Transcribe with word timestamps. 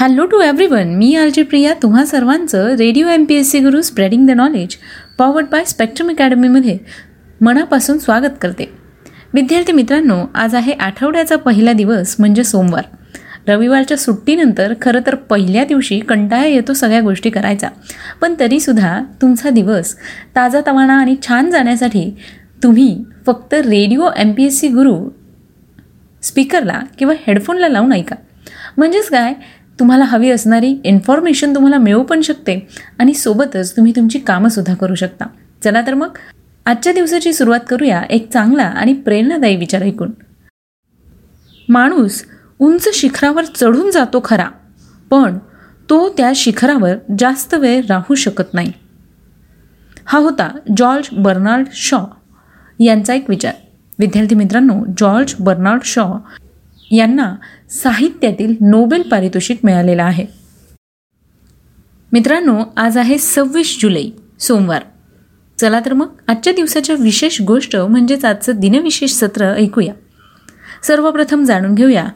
Hello 0.00 0.26
to 0.26 0.40
everyone 0.40 0.88
मी 0.88 1.14
RJ 1.14 1.42
Priya 1.42 1.74
तुम्हा 1.82 2.04
सर्वांचं 2.04 2.76
radio 2.76 3.08
M 3.08 3.24
P 3.24 3.34
S 3.34 3.50
C 3.50 3.58
Guru 3.58 3.80
spreading 3.80 4.26
the 4.26 4.30
knowledge 4.30 4.76
powered 5.18 5.46
by 5.46 5.64
Spectrum 5.64 6.10
अकॅडमीमध्ये 6.10 6.78
मनापासून 7.40 7.98
स्वागत 7.98 8.38
करते. 8.40 8.64
विद्यार्थी 9.34 9.72
मित्रांनो 9.72 10.24
आज 10.34 10.54
आहे 10.54 10.72
आठवड्याचा 10.72 11.36
पहिला 11.36 11.72
दिवस 11.72 12.16
म्हणजे 12.18 12.44
सोमवार. 12.44 12.84
रविवारच्या 13.48 13.96
सुट्टीनंतर 13.96 14.74
खरं 14.82 15.00
तर 15.06 15.14
पहिल्या 15.14 15.64
दिवशी 15.64 16.00
कंटाळा 16.00 16.46
येतो 16.46 16.74
सगळ्या 16.74 17.00
गोष्टी 17.00 17.30
करायचा. 17.30 17.68
पण 18.20 18.34
तरीसुद्धा 18.40 19.02
तुमचा 19.22 19.50
दिवस 19.50 19.94
ताजा 20.36 20.60
तवाणा 20.66 20.94
आणि 20.94 21.16
छान 21.28 21.50
जाण्यासाठी 21.50 22.10
तुम्ही 22.62 23.04
फक्त 23.26 23.54
radio 23.54 24.08
M 24.16 24.32
P 24.32 24.44
S 24.44 24.60
C 24.60 24.68
Guru 24.68 24.96
स्पीकरला 26.22 26.80
किंवा 26.98 27.14
हेडफोनला 27.26 27.68
लावून 27.68 27.92
ऐका. 27.92 28.16
म्हणजेच 28.76 29.08
काय? 29.08 29.32
तुम्हाला 29.80 30.04
हवी 30.04 30.30
असणारी 30.30 30.76
इन्फॉर्मेशन 30.84 31.54
तुम्हाला 31.54 31.78
मिळू 31.78 32.02
पण 32.02 32.20
शकते 32.20 32.68
आणि 32.98 33.14
सोबतच 33.14 33.76
तुम्ही 33.76 33.92
तुमची 33.96 34.18
कामंसुद्धा 34.18 34.74
करू 34.74 34.94
शकता. 34.94 35.26
चला 35.64 35.80
तर 35.86 35.94
मग 35.94 36.18
आजच्या 36.66 36.92
दिवसाची 36.92 37.32
सुरुवात 37.32 37.60
करूया 37.68 38.02
एक 38.10 38.30
चांगला 38.32 38.62
आणि 38.62 38.92
प्रेरणादायी 38.92 39.56
विचार 39.56 39.82
ऐकून. 39.82 40.10
माणूस 41.68 42.22
उंच 42.58 42.88
शिखरावर 42.94 43.44
चढून 43.44 43.90
जातो 43.90 44.20
खरा 44.24 44.48
पण 45.10 45.38
तो 45.90 46.08
त्या 46.08 46.32
शिखरावर 46.36 46.96
जास्त 47.18 47.54
वेळ 47.54 47.82
राहू 47.88 48.14
शकत 48.14 48.54
नाही. 48.54 48.72
हा 50.06 50.18
होता 50.18 50.48
जॉर्ज 50.76 51.08
बर्नार्ड 51.12 51.66
शॉ 51.72 52.04
यांचा 52.78 53.14
एक 53.14 53.30
विचार. 53.30 53.54
विद्यार्थी 53.98 54.34
मित्रांनो 54.34 54.84
जॉर्ज 54.98 55.34
बर्नार्ड 55.40 55.82
शॉ 55.84 56.06
यांना 56.90 57.34
साहित्यातील 57.70 58.54
नोबेल 58.60 59.02
पारितोषिक 59.02 59.58
मिळालेलं 59.64 60.02
आहे. 60.02 60.26
मित्रांनो 62.12 62.58
आज 62.76 62.98
आहे 62.98 63.18
सव्वीस 63.18 63.78
जुलै 63.82 64.04
सोमवार. 64.40 64.82
चला 65.58 65.80
तर 65.80 65.92
मग 65.92 66.08
आजच्या 66.28 66.52
दिवसाच्या 66.52 66.96
विशेष 67.00 67.40
गोष्ट 67.42 67.76
म्हणजेच 67.76 68.24
आजचं 68.24 68.52
दिनविशेष 68.56 69.10
सत्र 69.10 69.54
ऐकूया. 69.54 69.92
सर्वप्रथम 70.86 71.44
जाणून 71.44 71.74
घेऊया 71.74 72.08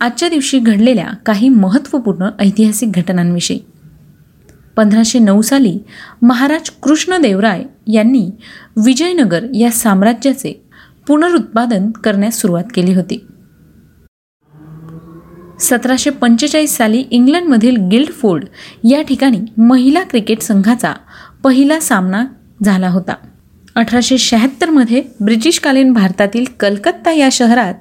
आजच्या 0.00 0.28
दिवशी 0.28 0.58
घडलेल्या 0.58 1.08
काही 1.26 1.48
महत्त्वपूर्ण 1.48 2.28
ऐतिहासिक 2.38 2.92
घटनांविषयी. 2.92 3.60
पंधराशे 4.76 5.18
नऊ 5.18 5.42
साली 5.42 5.78
महाराज 6.22 6.70
कृष्णदेवराय 6.70 7.64
यांनी 7.92 8.30
विजयनगर 8.84 9.44
या 9.54 9.70
साम्राज्याचे 9.70 10.52
पुनरुत्पादन 11.06 11.90
करण्यास 11.90 12.38
सुरुवात 12.38 12.64
केली 12.74 12.94
होती. 12.94 13.26
सतराशे 15.60 16.10
पंचेचाळीस 16.10 16.76
साली 16.76 17.04
इंग्लंडमधील 17.10 17.76
गिल्डफोर्ड 17.76 18.44
या 18.90 19.02
ठिकाणी 19.02 19.38
महिला 19.58 20.02
क्रिकेट 20.02 20.40
संघाचा 20.40 20.92
पहिला 21.44 21.80
सामना 21.80 22.24
झाला 22.64 22.88
होता. 22.88 23.14
अठराशे 23.74 24.18
शहात्तरमध्ये 24.18 25.02
ब्रिटिशकालीन 25.20 25.92
भारतातील 25.92 26.44
कलकत्ता 26.60 27.12
या 27.12 27.28
शहरात 27.32 27.74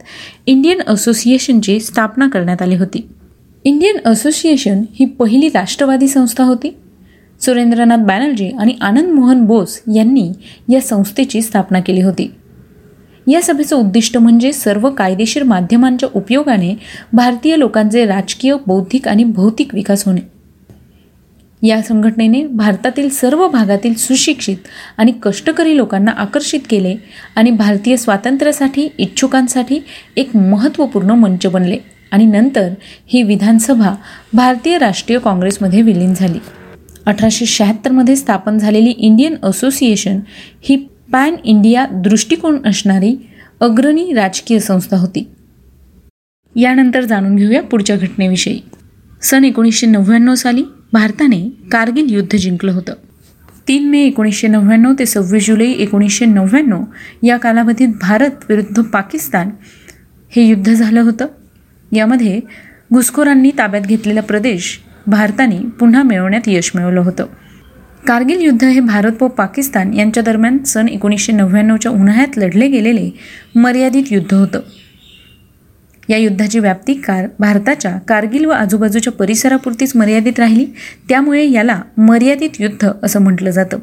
इंडियन 0.45 0.81
असोसिएशनची 0.87 1.79
स्थापना 1.79 2.29
करण्यात 2.29 2.61
आली 2.61 2.75
होती. 2.75 3.07
इंडियन 3.63 3.97
असोसिएशन 4.05 4.81
ही 4.93 5.05
पहिली 5.05 5.47
राष्ट्रवादी 5.47 6.07
संस्था 6.07 6.43
होती. 6.43 6.75
सुरेंद्रनाथ 7.41 7.97
बॅनर्जी 7.97 8.49
आणि 8.49 8.75
आनंद 8.81 9.09
मोहन 9.09 9.45
बोस 9.45 9.81
यांनी 9.95 10.31
या 10.69 10.81
संस्थेची 10.81 11.41
स्थापना 11.41 11.79
केली 11.79 12.01
होती. 12.01 12.31
या 13.29 13.41
सभेचं 13.41 13.75
उद्दिष्ट 13.75 14.17
म्हणजे 14.17 14.53
सर्व 14.53 14.89
कायदेशीर 14.89 15.43
माध्यमांच्या 15.43 16.09
उपयोगाने 16.13 16.75
भारतीय 17.13 17.57
लोकांचे 17.57 18.05
राजकीय 18.05 18.55
बौद्धिक 18.67 19.07
आणि 19.07 19.23
भौतिक 19.23 19.75
विकास 19.75 20.05
होणे. 20.05 20.21
या 21.67 21.81
संघटनेने 21.81 22.47
भारतातील 22.47 23.09
सर्व 23.09 23.47
भागातील 23.47 23.93
सुशिक्षित 23.93 24.57
आणि 24.97 25.13
कष्टकरी 25.23 25.77
लोकांना 25.77 26.11
आकर्षित 26.11 26.59
केले 26.69 26.95
आणि 27.35 27.51
भारतीय 27.51 27.97
स्वातंत्र्यासाठी 27.97 28.87
इच्छुकांसाठी 28.97 29.79
एक 30.15 30.35
महत्त्वपूर्ण 30.35 31.09
मंच 31.09 31.47
बनले 31.47 31.77
आणि 32.11 32.25
नंतर 32.25 32.69
ही 33.07 33.23
विधानसभा 33.23 33.95
भारतीय 34.33 34.77
राष्ट्रीय 34.77 35.19
काँग्रेसमध्ये 35.19 35.81
विलीन 35.81 36.13
झाली. 36.13 36.39
अठराशे 37.05 37.45
शहात्तरमध्ये 37.45 38.15
स्थापन 38.15 38.57
झालेली 38.57 38.89
इंडियन 38.89 39.35
असोसिएशन 39.43 40.19
ही 40.61 40.88
पॅन 41.11 41.35
इंडिया 41.43 41.85
दृष्टिकोन 41.91 42.57
असणारी 42.65 43.29
अग्रणी 43.59 44.13
राजकीय 44.13 44.59
संस्था 44.59 44.97
होती. 44.97 45.27
यानंतर 46.55 47.01
जाणून 47.01 47.35
घेऊया 47.35 47.61
पुढच्या 47.61 47.95
घटनेविषयी. 47.95 48.59
सन 49.21 49.43
एकोणीसशे 49.43 49.87
नव्याण्णव 49.87 50.35
साली 50.35 50.63
भारताने 50.93 51.49
कारगिल 51.71 52.13
युद्ध 52.13 52.35
जिंकलं 52.35 52.71
होतं. 52.71 52.93
तीन 53.67 53.89
मे 53.89 54.03
एकोणीसशे 54.03 54.47
नव्याण्णव 54.47 54.93
ते 54.99 55.05
सव्वीस 55.05 55.47
जुलै 55.47 55.71
एकोणीसशे 55.71 56.25
नव्याण्णव 56.25 56.83
या 57.23 57.37
कालावधीत 57.37 57.87
भारत 58.01 58.31
विरुद्ध 58.49 58.81
पाकिस्तान 58.81 59.49
हे 60.29 60.43
युद्ध 60.43 60.73
झालं 60.73 61.01
होतं. 61.01 61.27
यामध्ये 61.91 62.39
घुसखोरांनी 62.93 63.51
ताब्यात 63.57 63.83
घेतलेला 63.83 64.21
प्रदेश 64.21 64.79
भारताने 65.07 65.59
पुन्हा 65.59 66.03
मिळवण्यात 66.03 66.41
यश 66.47 66.71
मिळवलं 66.75 66.99
होतं. 66.99 67.25
कारगिल 68.07 68.41
युद्ध 68.41 68.63
हे 68.63 68.79
भारत 68.79 69.23
व 69.23 69.27
पाकिस्तान 69.27 69.93
यांच्या 69.93 70.23
दरम्यान 70.23 70.57
सन 70.57 70.87
एकोणीसशे 70.87 71.31
नव्याण्णवच्या 71.31 71.91
उन्हाळ्यात 71.91 72.37
लढले 72.37 72.67
गेलेले 72.67 73.09
मर्यादित 73.55 74.03
युद्ध 74.11 74.33
होतं. 74.33 74.59
या 76.09 76.17
युद्धाची 76.17 76.59
व्याप्ती 76.59 76.93
कार 76.93 77.27
भारताच्या 77.39 77.97
कारगिल 77.97 78.45
व 78.45 78.49
आजूबाजूच्या 78.49 79.13
परिसरापुरतीच 79.13 79.95
मर्यादित 79.95 80.39
राहिली. 80.39 80.65
त्यामुळे 81.09 81.51
याला 81.51 81.81
मर्यादित 81.97 82.49
युद्ध 82.59 82.91
असं 83.03 83.21
म्हटलं 83.21 83.49
जातं. 83.49 83.79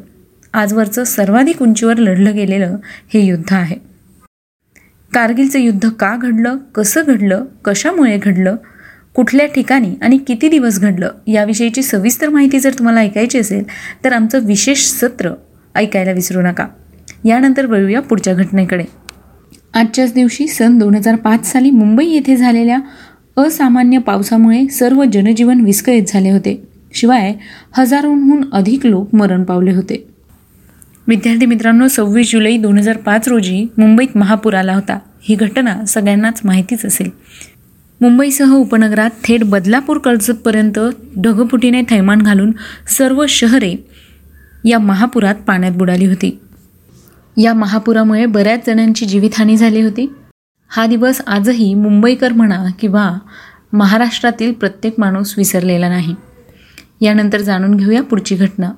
आजवरचं 0.53 1.05
सर्वाधिक 1.05 1.63
उंचीवर 1.63 1.97
लढलं 1.97 2.35
गेलेलं 2.35 2.77
हे 3.15 3.21
युद्ध 3.21 3.53
आहे. 3.53 3.77
कारगिलचं 5.15 5.59
युद्ध 5.59 5.89
का 5.89 6.17
घडलं 6.17 6.57
कसं 6.75 7.03
घडलं 7.07 7.45
कशामुळे 7.65 8.19
घडलं 8.19 8.57
कुठल्या 9.17 9.47
ठिकाणी 9.47 9.95
आणि 10.03 10.19
किती 10.19 10.49
दिवस 10.49 10.81
घडलं 10.81 11.11
याविषयीची 11.27 11.83
सविस्तर 11.83 12.29
माहिती 12.29 12.61
जर 12.61 12.73
तुम्हाला 12.73 13.01
ऐकायची 13.01 13.39
असेल 13.39 13.63
तर 14.05 14.13
आमचं 14.13 14.47
विशेष 14.47 14.79
सत्र 14.79 15.31
ऐकायला 15.75 16.13
विसरू 16.13 16.43
नका. 16.43 16.67
यानंतर 17.25 17.67
वळूया 17.67 18.01
पुढच्या 18.01 18.35
घटनेकडे. 18.35 18.85
आजच्याच 19.75 20.13
दिवशी 20.15 20.47
सन 20.47 20.79
दोन 20.79 20.95
हजार 20.95 21.17
पाच 21.17 21.53
साली 21.53 21.71
मुंबई 21.71 22.07
येथे 22.07 22.37
झालेल्या 22.37 22.79
असामान्य 23.37 23.99
पावसामुळे 23.99 24.69
सर्व 24.69 25.05
जनजीवन 25.05 25.61
विस्कळीत 25.61 26.03
झाले 26.09 26.31
होते. 26.31 26.63
शिवाय 26.95 27.35
हजारोंहून 27.77 28.45
अधिक 28.53 28.87
लोक 28.87 29.15
मरण 29.15 29.45
पावले 29.45 29.73
होते. 29.73 30.07
विद्यार्थी 31.09 31.47
मित्रांनो 31.47 31.89
सव्वीस 31.89 32.33
जुलै 32.33 32.57
दोन 32.57 32.79
हजार 32.79 32.97
पाच 32.97 33.29
रोजी 33.29 33.67
मुंबईत 33.79 34.17
महापूर 34.17 34.55
आला 34.55 34.75
होता. 34.75 34.99
ही 35.23 35.35
घटना 35.35 35.85
सगळ्यांनाच 35.85 36.41
माहितीच 36.45 36.87
असेल. 36.87 37.11
मुंबईसह 38.01 38.53
उपनगरात 38.55 39.11
थेट 39.25 39.45
बदलापूर 39.45 39.99
कर्जतपर्यंत 39.99 40.79
ढगफुटीने 41.19 41.83
थैमान 41.83 42.23
घालून 42.23 42.53
सर्व 42.89 43.25
शहरे 43.29 43.75
या 44.65 44.79
महापुरात 44.79 45.35
पाण्यात 45.35 45.73
बुडाली 45.73 46.07
होती. 46.07 46.39
या 47.37 47.55
महापुरामुळे 47.55 48.27
बऱ्याच 48.27 48.67
जणांची 48.67 49.07
जीवितहानी 49.07 49.57
झाली 49.57 49.81
होती. 49.81 50.07
हा 50.69 50.87
दिवस 50.87 51.21
आजही 51.27 51.75
मुंबईकर 51.75 52.33
म्हणा 52.33 52.65
किंवा 52.81 53.11
महाराष्ट्रातील 53.73 54.53
प्रत्येक 54.53 54.95
माणूस 54.99 55.35
विसरलेला 55.37 55.89
नाही. 55.89 56.15
यानंतर 57.01 57.41
जाणून 57.41 57.75
घेऊया 57.77 58.03
पुढची 58.03 58.35
घटना. 58.35 58.71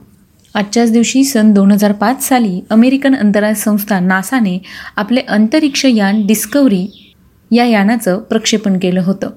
आजच्याच 0.55 0.93
दिवशी 0.93 1.25
सन 1.25 1.53
दोन 1.53 1.73
हजार 1.73 1.93
पाच 1.93 2.29
साली 2.29 2.61
अमेरिकन 2.71 3.15
अंतराळ 3.15 3.53
संस्था 3.53 4.01
नासाने 4.01 4.59
आपले 4.97 5.21
अंतरिक्ष 5.21 5.85
यान 5.85 6.27
डिस्कवरी 6.27 7.08
या 7.51 7.65
यानाचं 7.65 8.19
प्रक्षेपण 8.19 8.79
केलं 8.79 9.01
होतं. 9.01 9.31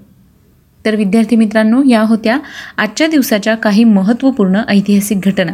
तर 0.85 0.95
विद्यार्थी 0.95 1.35
मित्रांनो 1.35 1.83
या 1.89 2.01
होत्या 2.01 2.39
आजच्या 2.77 3.07
दिवसाच्या 3.07 3.55
काही 3.55 3.83
महत्त्वपूर्ण 3.83 4.61
ऐतिहासिक 4.67 5.19
घटना. 5.19 5.51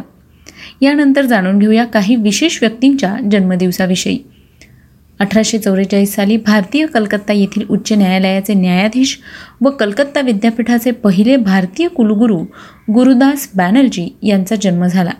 यानंतर 0.80 1.24
जाणून 1.24 1.58
घेऊया 1.58 1.84
काही 1.84 2.16
विशेष 2.16 2.58
व्यक्तींच्या 2.62 3.16
जन्मदिवसाविषयी. 3.30 4.18
अठराशे 5.18 5.58
चौवेचाळीस 5.58 6.14
साली 6.14 6.36
भारतीय 6.36 6.86
कलकत्ता 6.86 7.32
येथील 7.32 7.64
उच्च 7.70 7.92
न्यायालयाचे 7.92 8.54
न्यायाधीश 8.54 9.18
व 9.60 9.70
कलकत्ता 9.70 10.20
विद्यापीठाचे 10.20 10.90
पहिले 10.90 11.36
भारतीय 11.36 11.88
कुलगुरू 11.88 12.44
गुरुदास 12.94 13.50
बॅनर्जी 13.54 14.16
यांचा 14.22 14.56
जन्म 14.56 14.86
झाला. 14.86 15.10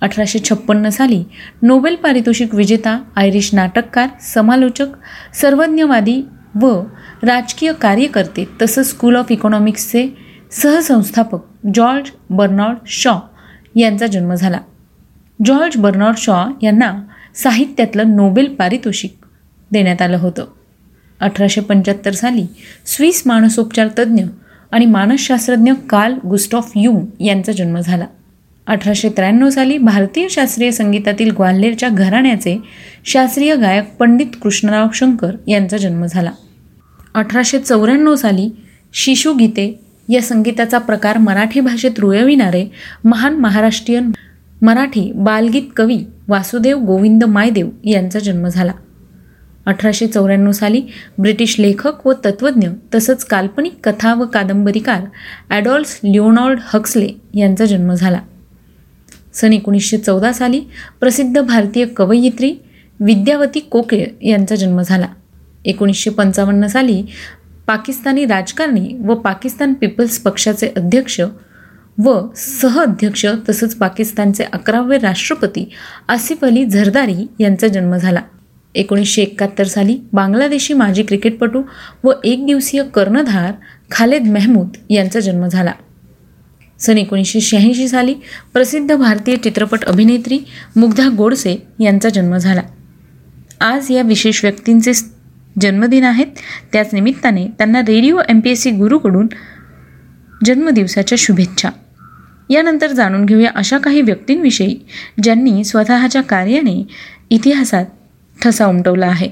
अठराशे 0.00 0.38
छप्पन्न 0.38 0.88
साली 0.88 1.24
नोबेल 1.62 1.94
पारितोषिक 1.94 2.54
विजेता 2.54 3.02
आयरिश 3.16 3.54
नाटककार 3.54 4.08
समालोचक 4.20 4.86
सर्वज्ञवादी 5.34 6.22
व 6.54 6.82
राजकीय 7.22 7.72
कार्यकर्ते 7.72 8.48
तसंच 8.62 8.86
स्कूल 8.86 9.16
ऑफ 9.16 9.32
इकॉनॉमिक्सचे 9.32 10.08
सहसंस्थापक 10.52 11.38
जॉर्ज 11.74 12.10
बर्नॉर्ड 12.30 12.76
शॉ 12.86 13.18
यांचा 13.76 14.06
जन्म 14.06 14.34
झाला. 14.34 14.58
जॉर्ज 15.44 15.76
बर्नॉर्ड 15.76 16.16
शॉ 16.16 16.46
यांना 16.62 16.92
साहित्यातलं 17.34 18.16
नोबेल 18.16 18.54
पारितोषिक 18.54 19.16
देण्यात 19.72 20.02
आलं 20.02 20.16
होतं. 20.16 20.44
अठराशे 21.20 21.60
पंच्याहत्तर 21.60 22.10
साली 22.10 22.46
स्विस 22.86 23.22
मानसोपचार 23.26 23.88
तज्ज्ञ 23.98 24.24
आणि 24.70 24.86
मानसशास्त्रज्ञ 24.86 25.72
कार्ल 25.90 26.14
गुस्टॉफ 26.28 26.72
युंग 26.76 27.22
यांचा 27.22 27.52
जन्म 27.52 27.78
झाला. 27.80 28.06
अठराशे 28.66 29.08
त्र्याण्णव 29.08 29.48
साली 29.50 29.76
भारतीय 29.78 30.28
शास्त्रीय 30.28 30.70
संगीतातील 30.70 31.30
ग्वाल्हेरच्या 31.30 31.88
घराण्याचे 31.88 32.56
शास्त्रीय 33.04 33.54
गायक 33.56 33.94
पंडित 33.98 34.26
कृष्णराव 34.42 34.86
शंकर 34.94 35.36
यांचा 35.48 35.76
जन्म 35.76 36.04
झाला. 36.06 36.30
अठराशे 37.14 37.58
चौऱ्याण्णव 37.58 38.14
साली 38.14 38.48
शिशुगीते 38.92 39.78
या 40.08 40.22
संगीताचा 40.22 40.78
प्रकार 40.78 41.18
मराठी 41.18 41.60
भाषेत 41.60 41.98
रुळविणारे 41.98 42.64
महान 43.04 43.36
महाराष्ट्रीयन 43.36 44.10
मराठी 44.62 45.10
बालगीत 45.14 45.70
कवी 45.76 45.98
वासुदेव 46.28 46.78
गोविंद 46.78 47.24
मायदेव 47.24 47.68
यांचा 47.84 48.18
जन्म 48.18 48.48
झाला. 48.48 48.72
अठराशे 49.66 50.06
चौऱ्याण्णव 50.06 50.52
साली 50.52 50.82
ब्रिटिश 51.18 51.58
लेखक 51.60 52.06
व 52.06 52.12
तत्त्वज्ञ 52.24 52.68
तसंच 52.94 53.24
काल्पनिक 53.24 53.88
कथा 53.88 54.14
व 54.14 54.26
कादंबरीकार 54.26 55.02
ॲडॉल्स 55.50 55.98
लिओनॉल्ड 56.04 56.58
हक्सले 56.64 57.08
यांचा 57.34 57.64
जन्म 57.64 57.92
झाला. 57.94 58.20
सन 59.36 59.52
एकोणीसशे 59.52 59.98
चौदा 59.98 60.32
साली 60.32 60.60
प्रसिद्ध 61.00 61.40
भारतीय 61.40 61.86
कवयित्री 61.86 62.54
विद्यावती 63.00 63.60
कोकेळ 63.60 64.06
यांचा 64.22 64.54
जन्म 64.54 64.82
झाला. 64.82 65.06
एकोणीसशे 65.64 66.10
पंचावन्न 66.10 66.66
साली 66.66 67.02
पाकिस्तानी 67.66 68.24
राजकारणी 68.26 68.96
व 69.04 69.14
पाकिस्तान 69.14 69.74
पीपल्स 69.74 70.18
पक्षाचे 70.18 70.68
अध्यक्ष 70.76 71.20
व 71.98 72.20
सहअध्यक्ष 72.36 73.26
तसंच 73.48 73.74
पाकिस्तानचे 73.74 74.44
अकरावे 74.44 74.98
राष्ट्रपती 74.98 75.68
आसिफ 76.08 76.44
अली 76.44 76.64
झरदारी 76.64 77.26
यांचा 77.40 77.68
जन्म 77.68 77.96
झाला. 77.96 78.20
एकोणीसशे 78.74 79.22
एकाहत्तर 79.22 79.64
साली 79.64 79.98
बांगलादेशी 80.12 80.74
माजी 80.74 81.02
क्रिकेटपटू 81.02 81.62
व 82.04 82.12
एकदिवसीय 82.24 82.82
कर्णधार 82.84 83.52
खालेद 83.90 84.22
मेहमूद 84.22 84.68
यांचा 84.90 85.20
जन्म 85.20 85.46
झाला. 85.46 85.72
सन 86.78 86.98
एकोणीसशे 86.98 87.40
शहाऐंशी 87.40 87.88
साली 87.88 88.14
प्रसिद्ध 88.52 88.94
भारतीय 88.94 89.36
चित्रपट 89.36 89.84
अभिनेत्री 89.84 90.38
मुग्धा 90.76 91.08
गोडसे 91.08 91.66
यांचा 91.80 92.08
जन्म 92.08 92.36
झाला. 92.36 92.62
आज 93.60 93.86
या 93.90 94.02
विशेष 94.02 94.44
व्यक्तींचे 94.44 94.92
जन्मदिन 95.60 96.04
आहेत. 96.04 96.26
त्याच 96.72 96.88
निमित्ताने 96.92 97.46
त्यांना 97.46 97.80
radio 97.80 98.20
M 98.28 98.40
P 98.40 98.50
S 98.50 98.62
C 98.62 98.70
गुरूकडून 98.70 99.26
जन्मदिवसाच्या 100.44 101.16
शुभेच्छा. 101.18 101.70
यानंतर 102.50 102.92
जाणून 102.92 103.24
घेऊया 103.24 103.50
अशा 103.54 103.78
काही 103.78 104.00
व्यक्तींविषयी 104.00 104.76
ज्यांनी 105.22 105.64
स्वतःच्या 105.64 106.22
कार्याने 106.22 106.86
इतिहासात 107.30 107.84
ठसा 108.44 108.66
उमटवला 108.66 109.06
आहे. 109.06 109.30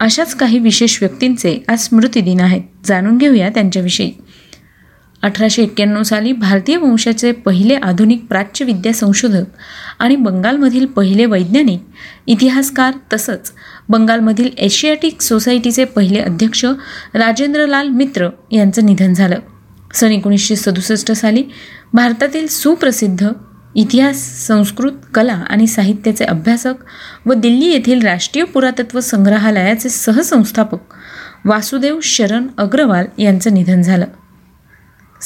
अशाच 0.00 0.34
काही 0.34 0.58
विशेष 0.58 0.98
व्यक्तींचे 1.00 1.64
आज 1.68 1.78
स्मृतिदिन 1.78 2.40
आहेत. 2.40 2.62
जाणून 2.84 3.18
घेऊया 3.18 3.48
त्यांच्याविषयी. 3.48 4.12
अठराशे 5.22 5.62
एक्क्याण्णव 5.62 6.02
साली 6.02 6.32
भारतीय 6.32 6.76
वंशाचे 6.76 7.32
पहिले 7.32 7.74
आधुनिक 7.74 8.24
प्राच्यविद्या 8.26 8.92
संशोधक 8.92 9.44
आणि 9.98 10.16
बंगालमधील 10.16 10.86
पहिले 10.86 11.26
वैज्ञानिक 11.26 11.80
इतिहासकार 12.26 12.92
तसंच 13.12 13.52
बंगालमधील 13.88 14.50
एशियाटिक 14.58 15.20
सोसायटीचे 15.22 15.84
पहिले 15.84 16.20
अध्यक्ष 16.20 16.64
राजेंद्रलाल 17.14 17.88
मित्र 17.88 18.28
यांचं 18.52 18.86
निधन 18.86 19.12
झालं. 19.12 19.38
सन 19.94 20.12
एकोणीसशे 20.12 20.56
सदुसष्ट 20.56 21.12
साली 21.12 21.42
भारतातील 21.92 22.46
सुप्रसिद्ध 22.46 23.28
इतिहास 23.74 24.46
संस्कृत 24.46 24.92
कला 25.14 25.32
आणि 25.32 25.66
साहित्याचे 25.66 26.24
अभ्यासक 26.24 26.74
व 27.26 27.32
दिल्ली 27.32 27.66
येथील 27.66 28.02
राष्ट्रीय 28.02 28.44
पुरातत्व 28.44 29.00
संग्रहालयाचे 29.00 29.88
सहसंस्थापक 29.88 30.94
वासुदेव 31.44 31.98
शरण 32.02 32.46
अग्रवाल 32.58 33.06
यांचं 33.18 33.54
निधन 33.54 33.82
झालं. 33.82 34.04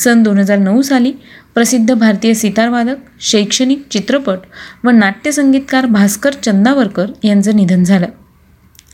सन 0.05 0.23
दोन 0.23 0.39
हजार 0.39 0.59
नऊ 0.59 0.83
साली 0.83 1.13
प्रसिद्ध 1.55 1.95
भारतीय 1.95 2.35
सितारवादक 2.35 2.97
शैक्षणिक 3.21 3.83
चित्रपट 3.91 4.39
व 4.85 4.91
नाट्यसंगीतकार 4.91 5.87
भास्कर 5.87 6.33
चंदावरकर 6.33 7.07
यांचं 7.25 7.57
निधन 7.57 7.83
झालं. 7.85 8.07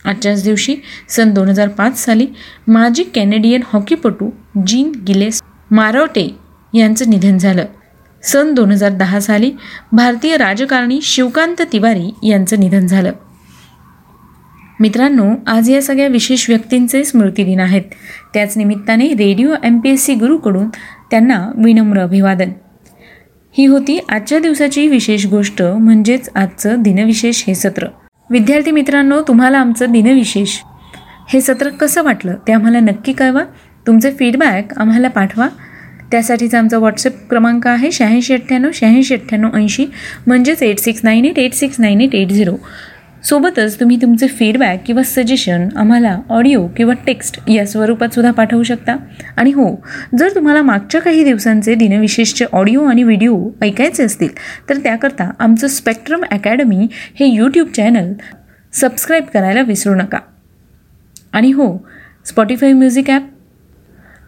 आजच्याच 0.05 0.43
दिवशी 0.44 0.75
सन 1.08 1.31
दोन 1.31 1.49
हजार 1.49 1.69
पाच 1.69 2.05
साली 2.05 2.26
माजी 2.69 3.03
कॅनेडियन 3.14 3.62
हॉकीपटू 3.73 4.31
जीन 4.67 4.93
गिलेस 5.08 5.43
मारोटे 5.70 6.29
यांचं 6.75 7.11
निधन 7.11 7.38
झालं. 7.38 7.64
सन 8.23 8.52
दोन 8.55 8.70
हजार 8.70 8.93
दहा 8.93 9.20
साली 9.20 9.50
भारतीय 9.93 10.37
राजकारणी 10.37 10.99
शिवकांत 11.02 11.62
तिवारी 11.73 12.29
यांचं 12.29 12.61
निधन 12.61 12.87
झालं. 12.87 13.12
मित्रांनो 14.81 15.25
आज 15.47 15.70
या 15.70 15.82
सगळ्या 15.82 16.06
विशेष 16.06 16.49
व्यक्तींचे 16.49 17.05
स्मृतिदिन 17.05 17.61
आहेत. 17.61 17.82
त्याच 18.35 18.56
निमित्ताने 18.56 19.09
radio 19.09 19.55
M 19.64 19.79
P 19.79 19.91
S 19.91 20.05
C 20.05 20.14
गुरूकडून 20.14 20.67
त्यांना 21.11 21.50
विनम्र 21.55 22.00
अभिवादन. 22.00 22.50
ही 23.55 23.67
होती 23.67 23.99
आजच्या 24.08 24.38
दिवसाची 24.38 24.87
विशेष 24.88 25.26
गोष्ट 25.26 25.62
म्हणजेच 25.62 26.29
आजचं 26.35 26.82
दिनविशेष 26.82 27.43
हे 27.47 27.55
सत्र. 27.55 27.87
विद्यार्थी 28.31 28.70
मित्रांनो 28.70 29.20
तुम्हाला 29.29 29.58
आमचं 29.58 29.93
दिनविशेष 29.93 30.58
हे 31.29 31.41
सत्र 31.41 31.69
कसं 31.69 32.03
वाटलं 32.03 32.35
ते 32.49 32.53
आम्हाला 32.53 32.81
नक्की 32.81 33.12
कळवा. 33.12 33.44
तुमचे 33.87 34.11
फीडबॅक 34.11 34.79
आम्हाला 34.79 35.08
पाठवा. 35.08 35.49
त्यासाठीचा 36.11 36.58
आमचा 36.58 36.79
व्हॉट्सअप 36.79 37.12
क्रमांक 37.31 37.67
आहे 37.67 37.91
शहाऐंशी 37.93 38.35
अठ्ठ्याण्णव 38.35 38.70
शहाऐंशी 38.75 39.14
अठ्ठ्याण्णव 39.14 39.56
ऐंशी 39.56 39.87
म्हणजेच 40.26 40.62
eight 40.62 40.79
six 40.79 41.00
nine 41.05 41.25
eight 41.25 41.38
eight 41.38 41.55
six 41.55 41.81
nine 41.81 42.00
eight 42.00 42.14
eight 42.14 42.29
zero 42.29 42.56
सोबतच 43.24 43.80
तुम्ही 43.80 43.96
तुमचे 44.02 44.26
फीडबॅक 44.26 44.82
किंवा 44.86 45.02
सजेशन 45.02 45.68
आम्हाला 45.76 46.18
ऑडिओ 46.28 46.66
किंवा 46.66 46.94
टेक्स्ट 47.06 47.40
या 47.48 47.66
स्वरूपात 47.66 48.08
सुद्धा 48.08 48.32
पाठवू 48.32 48.62
शकता. 48.62 48.96
आणि 49.36 49.50
हो 49.50 49.84
जर 50.18 50.28
तुम्हाला 50.34 50.62
मागच्या 50.62 51.00
काही 51.00 51.24
दिवसांचे 51.24 51.74
दिनविशेषचे 51.74 52.44
ऑडिओ 52.52 52.84
आणि 52.84 53.02
व्हिडिओ 53.02 53.48
ऐकायचे 53.62 54.04
असतील 54.04 54.28
तर 54.68 54.76
त्याकरता 54.76 55.30
आमचं 55.38 55.66
स्पेक्ट्रम 55.66 56.24
अकॅडमी 56.30 56.86
हे 56.92 57.26
यूट्यूब 57.26 57.68
चॅनल 57.68 58.12
सबस्क्राईब 58.72 59.24
करायला 59.34 59.62
विसरू 59.62 59.94
नका. 59.94 60.18
आणि 61.32 61.52
हो 61.52 61.86
स्पॉटीफाय 62.26 62.72
म्युझिक 62.72 63.10
ॲप 63.10 63.22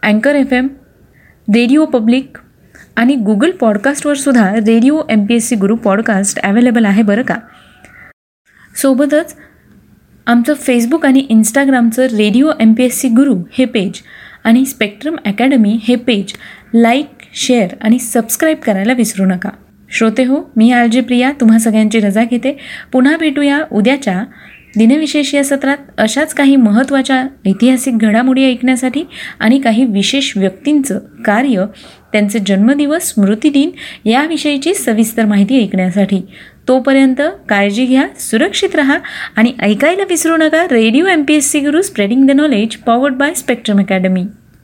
अँकर 0.03 0.35
एफ 0.35 0.53
एम 0.53 0.67
रेडिओ 1.55 1.85
पब्लिक 1.85 2.37
आणि 2.95 3.15
गुगल 3.15 3.51
पॉडकास्टवर 3.51 4.13
सुद्धा 4.13 4.55
radio 4.55 5.01
M 5.09 5.25
P 5.25 5.35
S 5.35 5.47
C 5.47 5.55
Guru 5.55 5.75
podcast 5.75 6.39
available 6.39 6.85
आहे 6.85 7.01
बरं 7.01 7.21
का? 7.21 7.35
सोबतच 8.75 9.35
आमचं 10.27 10.53
फेसबुक 10.53 11.05
आणि 11.05 11.25
इंस्टाग्रामचं 11.29 12.03
radio 12.03 12.51
M 12.59 12.73
P 12.73 12.83
S 12.83 12.99
C 12.99 13.09
Guru 13.09 13.35
हे 13.53 13.65
पेज 13.65 14.01
आणि 14.43 14.65
स्पेक्ट्रम 14.65 15.15
अकॅडमी 15.25 15.79
हे 15.83 15.95
पेज 15.95 16.33
लाईक 16.73 17.07
शेअर 17.33 17.75
आणि 17.81 17.99
सबस्क्राईब 17.99 18.57
करायला 18.57 18.93
विसरू 18.93 19.25
नका. 19.25 19.49
श्रोते 19.91 20.23
हो 20.23 20.51
मी 20.55 20.71
आर 20.71 20.87
जे 20.87 21.01
प्रिया 21.01 21.31
तुम्हा 21.31 21.59
सगळ्यांची 21.59 21.99
रजा 21.99 22.23
घेते. 22.23 22.57
पुन्हा 22.91 23.17
भेटूया 23.17 23.61
उद्याच्या 23.71 24.23
दिनविशेष 24.77 25.33
या 25.35 25.43
सत्रात 25.43 25.77
अशाच 25.97 26.33
काही 26.33 26.55
महत्त्वाच्या 26.55 27.21
ऐतिहासिक 27.47 27.97
घडामोडी 27.97 28.45
ऐकण्यासाठी 28.45 29.03
आणि 29.39 29.59
काही 29.59 29.85
विशेष 29.85 30.31
व्यक्तींचं 30.37 30.99
कार्य 31.25 31.65
त्यांचे 32.11 32.39
जन्मदिवस 32.39 33.13
स्मृतिदिन 33.13 33.69
याविषयीची 34.05 34.73
सविस्तर 34.73 35.25
माहिती 35.25 35.63
ऐकण्यासाठी. 35.63 36.21
तोपर्यंत 36.69 37.21
काळजी 37.49 37.85
घ्या 37.85 38.07
सुरक्षित 38.19 38.75
राहा 38.75 38.97
आणि 39.35 39.53
ऐकायला 39.61 40.03
विसरू 40.09 40.37
नका 40.37 40.63
radio 40.71 41.07
M 41.07 41.23
P 41.23 41.33
S 41.33 41.51
C 41.51 41.59
Guru 41.59 41.81
spreading 41.81 42.27
the 42.27 42.31
knowledge 42.31 42.75
powered 42.77 43.13
by 43.13 43.33
Spectrum 43.33 43.79
Academy 43.79 44.23